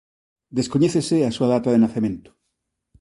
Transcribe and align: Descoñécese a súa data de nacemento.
Descoñécese 0.57 1.17
a 1.23 1.33
súa 1.35 1.51
data 1.53 1.69
de 1.71 1.81
nacemento. 1.85 2.29